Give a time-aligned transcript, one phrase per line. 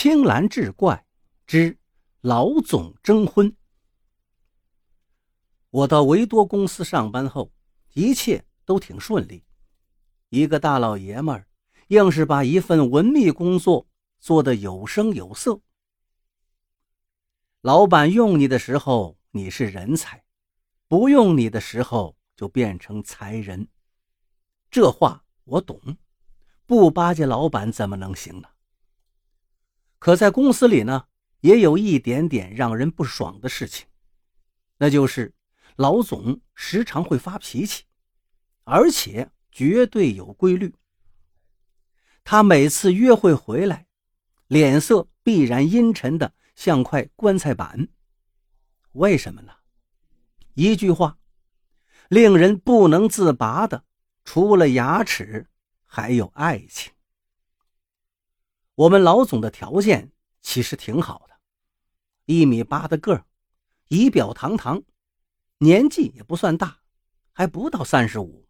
[0.00, 1.04] 青蓝志怪
[1.44, 1.76] 之
[2.20, 3.56] 老总征婚。
[5.70, 7.50] 我到维多公司上班后，
[7.94, 9.42] 一切都挺顺利。
[10.28, 11.48] 一个大老爷们儿，
[11.88, 13.88] 硬是把一份文秘工作
[14.20, 15.60] 做得有声有色。
[17.62, 20.20] 老板用你的时候，你是人才；
[20.86, 23.66] 不用你的时候，就变成才人。
[24.70, 25.80] 这话我懂，
[26.66, 28.48] 不巴结老板怎么能行呢？
[29.98, 31.06] 可在公司里呢，
[31.40, 33.86] 也有一点点让人不爽的事情，
[34.78, 35.34] 那就是
[35.76, 37.84] 老总时常会发脾气，
[38.64, 40.74] 而且绝对有规律。
[42.24, 43.86] 他每次约会回来，
[44.46, 47.88] 脸色必然阴沉的像块棺材板。
[48.92, 49.52] 为什么呢？
[50.54, 51.18] 一句话，
[52.08, 53.84] 令人不能自拔的。
[54.24, 55.46] 除了牙齿，
[55.86, 56.92] 还有爱情。
[58.78, 61.34] 我们老总的条件其实挺好的，
[62.26, 63.24] 一米八的个儿，
[63.88, 64.84] 仪表堂堂，
[65.58, 66.78] 年纪也不算大，
[67.32, 68.46] 还不到三十五。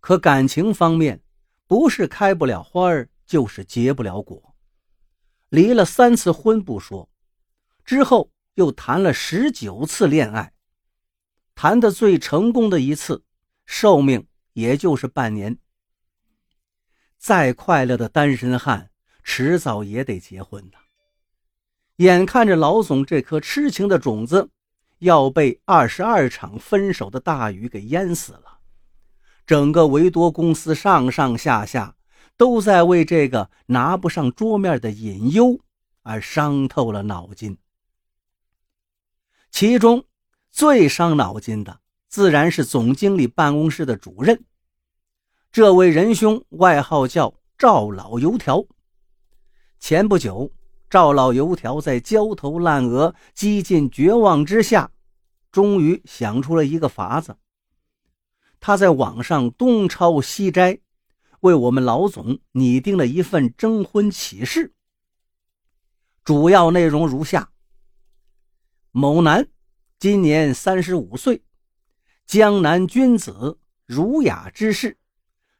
[0.00, 1.22] 可感情方面，
[1.66, 4.56] 不是开不了花儿，就是结不了果。
[5.50, 7.10] 离了三次婚不说，
[7.84, 10.54] 之后又谈了十九次恋爱，
[11.54, 13.22] 谈的最成功的一次，
[13.66, 14.26] 寿命。
[14.54, 15.58] 也就是半年，
[17.16, 18.90] 再快乐的单身汉，
[19.22, 20.78] 迟早也得结婚呐。
[21.96, 24.50] 眼看着老总这颗痴情的种子，
[24.98, 28.58] 要被二十二场分手的大雨给淹死了，
[29.46, 31.96] 整个维多公司上上下下
[32.36, 35.60] 都在为这个拿不上桌面的隐忧
[36.02, 37.56] 而伤透了脑筋。
[39.50, 40.04] 其中
[40.50, 41.80] 最伤脑筋的。
[42.08, 44.44] 自然是总经理办公室的主任。
[45.50, 48.62] 这位仁兄外号叫赵老油条。
[49.82, 50.52] 前不久，
[50.88, 54.92] 赵老油条在焦头烂额、几近绝望之下，
[55.50, 57.36] 终于想出了一个法子。
[58.60, 60.78] 他在网上东抄西摘，
[61.40, 64.72] 为我们老总拟定了一份征婚启事。
[66.22, 67.50] 主要内容如下：
[68.92, 69.48] 某男，
[69.98, 71.42] 今年三十五岁。
[72.24, 74.96] 江南君子，儒雅之士，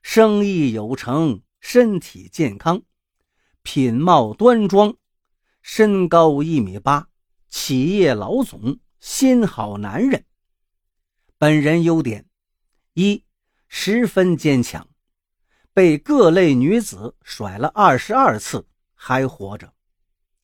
[0.00, 2.82] 生意有成，身体健康，
[3.62, 4.96] 品貌端庄，
[5.62, 7.08] 身高一米八，
[7.48, 10.24] 企业老总，心好男人。
[11.38, 12.28] 本人优点：
[12.94, 13.24] 一，
[13.68, 14.88] 十分坚强，
[15.72, 19.68] 被各类女子甩了二十二次还活着；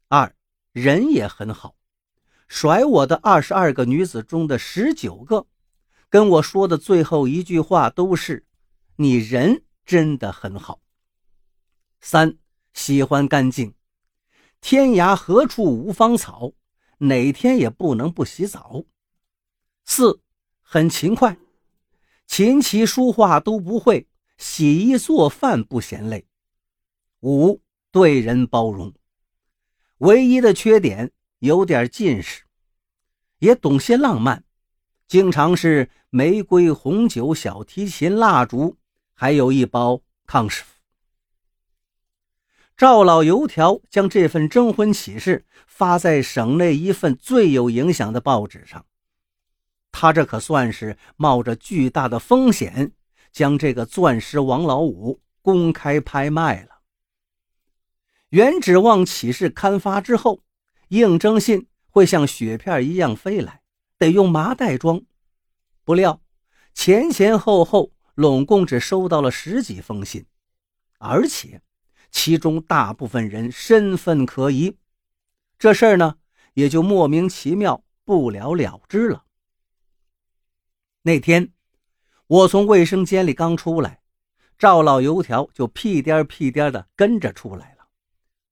[0.09, 0.35] 二，
[0.73, 1.77] 人也很好，
[2.47, 5.47] 甩我的二十二个女子中的十九个。
[6.09, 8.47] 跟我说的最后一句话都是
[8.97, 10.81] ：“你人真的很好。”
[12.01, 12.39] 三
[12.79, 13.75] 喜欢干净，
[14.61, 16.53] 天涯何处无芳草，
[16.99, 18.85] 哪天也不能不洗澡。
[19.85, 20.21] 四
[20.63, 21.37] 很勤快，
[22.29, 24.07] 琴棋书画都不会，
[24.37, 26.25] 洗衣做饭不嫌累。
[27.21, 28.95] 五对人包容，
[29.99, 31.11] 唯一的缺点
[31.41, 32.45] 有点近视，
[33.41, 34.45] 也懂些浪漫。
[35.09, 38.79] 经常是玫瑰、红酒、小提琴、蜡烛，
[39.15, 40.78] 还有一包康师傅。
[42.79, 48.87] 赵老油条将这份征婚启事发在省内一份最有影响的报纸上，
[49.91, 52.93] 他这可算是冒着巨大的风险，
[53.33, 56.83] 将这个钻石王老五公开拍卖了。
[58.29, 60.45] 原指望启事刊发之后，
[60.91, 63.61] 应征信会像雪片一样飞来。
[63.99, 65.03] 得用麻袋装，
[65.83, 66.21] 不料
[66.73, 70.27] 前前后后拢共只收到了十几封信，
[70.99, 71.61] 而且
[72.11, 74.77] 其中大部分人身份可疑，
[75.59, 76.19] 这事儿呢
[76.55, 79.25] 也就莫名其妙不了了之了。
[81.03, 81.53] 那天
[82.27, 84.03] 我从卫生间里刚出来，
[84.59, 87.89] 赵老油条就屁颠屁颠的跟着出来了，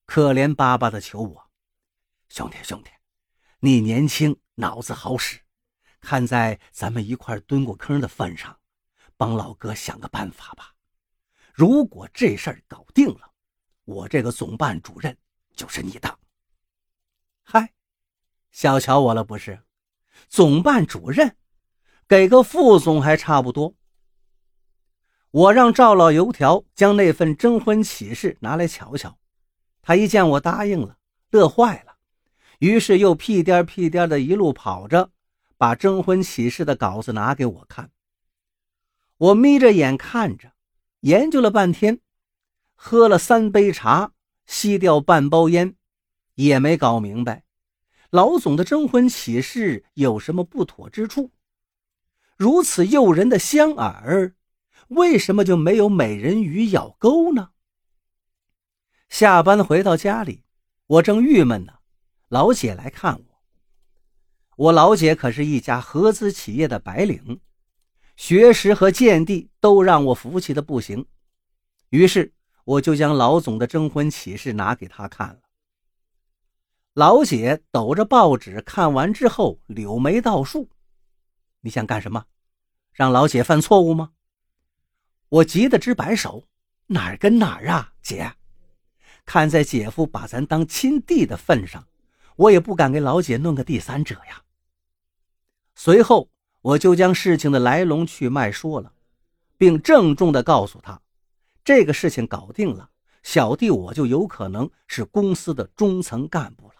[0.06, 1.50] 可怜巴巴的求我
[2.28, 2.90] ：“兄弟兄弟，
[3.60, 5.38] 你年轻。”脑子好使，
[6.00, 8.58] 看在咱们一块蹲过坑的份上，
[9.18, 10.72] 帮老哥想个办法吧。
[11.52, 13.34] 如果这事儿搞定了，
[13.86, 15.16] 我这个总办主任
[15.54, 16.18] 就是你的。
[17.42, 17.72] 嗨，
[18.50, 19.58] 小瞧我了不是？
[20.28, 21.36] 总办主任，
[22.08, 23.74] 给个副总还差不多。
[25.30, 29.18] 我让赵老油条将那份征婚启事拿来瞧瞧，
[29.82, 30.98] 他一见我答应了，
[31.30, 31.96] 乐坏了。
[32.58, 35.12] 于是又屁颠屁颠的一路跑着，
[35.56, 37.92] 把征婚启事的稿子拿给我看。
[39.18, 40.52] 我眯着眼看着，
[41.00, 42.00] 研究了半天，
[42.76, 44.12] 喝了三杯茶，
[44.46, 45.74] 吸掉半包烟，
[46.34, 47.42] 也没搞明白
[48.10, 51.32] 老总的征婚启事有什么不妥之处。
[52.36, 54.34] 如此诱人的香饵，
[54.88, 57.50] 为什么就没有美人鱼咬钩呢？
[59.08, 60.44] 下班回到家里，
[60.86, 61.72] 我正郁闷呢，
[62.28, 63.24] 老姐来看我。
[64.56, 67.40] 我老姐可是一家合资企业的白领，
[68.16, 71.06] 学识和见地都让我服气的不行。
[71.90, 72.32] 于是
[72.66, 75.38] 我就将老总的征婚启事拿给她看了。
[76.94, 80.68] 老姐抖着报纸看完之后，柳眉倒竖。
[81.60, 82.26] 你想干什么？
[82.92, 84.12] 让老姐犯错误吗？
[85.28, 86.48] 我急得直摆手，
[86.86, 88.32] 哪儿跟哪儿啊，姐！
[89.24, 91.86] 看在姐夫把咱当亲弟的份上，
[92.36, 94.42] 我也不敢给老姐弄个第三者呀。
[95.74, 96.30] 随后，
[96.62, 98.92] 我就将事情的来龙去脉说了，
[99.56, 101.00] 并郑重地告诉他，
[101.66, 102.90] 这个事情搞定了，
[103.24, 106.74] 小弟我就有可能是公司的中层干部了。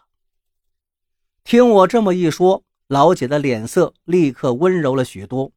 [1.42, 2.62] 听我这么一说。
[2.86, 5.52] 老姐的脸色立刻温柔了许多，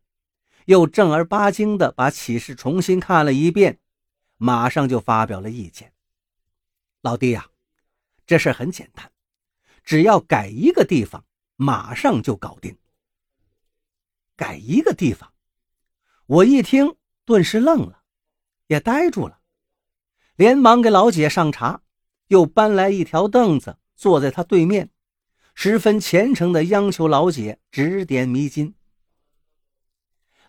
[0.66, 3.78] 又正儿八经地把启事重新看了一遍，
[4.38, 5.94] 马上就发表了意见
[7.02, 7.52] ：“老弟呀，
[8.26, 9.12] 这事很简单，
[9.84, 11.24] 只要改一个地方，
[11.56, 12.76] 马上就搞定。”
[14.36, 15.32] 改一个地方，
[16.26, 17.99] 我一听顿时愣了，
[18.70, 19.40] 也呆住了，
[20.36, 21.82] 连忙给老姐上茶，
[22.28, 24.92] 又搬来一条凳子坐在她对面。
[25.56, 28.76] 十分虔诚地央求老姐指点迷津。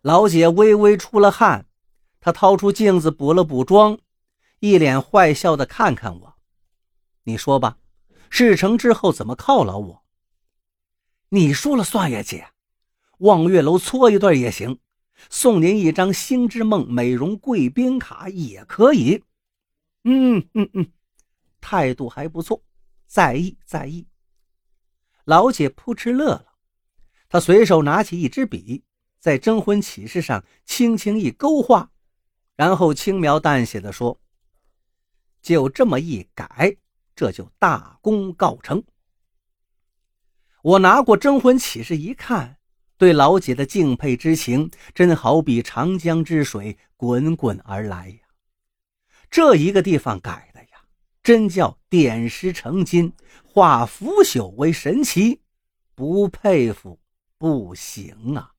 [0.02, 1.66] 老姐微微出了汗，
[2.20, 3.98] 她掏出镜子补了补妆，
[4.58, 6.36] 一脸坏笑地看看我
[7.24, 7.78] ：“你说吧，
[8.28, 10.04] 事成之后怎么犒劳我？
[11.30, 12.48] 你说了算呀，姐。
[13.18, 14.78] 望月楼搓一顿也行，
[15.28, 19.22] 送您一张星之梦美容贵宾卡也可以。
[20.04, 20.92] 嗯嗯嗯，
[21.60, 22.62] 态度还不错，
[23.06, 24.06] 在意在意。”
[25.24, 26.54] 老姐扑哧乐了，
[27.28, 28.82] 她随手拿起一支笔，
[29.18, 31.90] 在征婚启事上轻轻一勾画，
[32.56, 34.18] 然后轻描淡写的说
[35.42, 36.76] ：“就这么一改，
[37.14, 38.82] 这就大功告成。”
[40.62, 42.58] 我拿过征婚启事一看，
[43.00, 48.18] 对老姐的敬佩之情真好比长江之水滚滚而来呀！
[49.30, 50.66] 这一个地方改的呀。
[51.22, 55.40] 真叫点石成金，化腐朽为神奇，
[55.94, 57.00] 不佩服
[57.38, 58.52] 不行啊！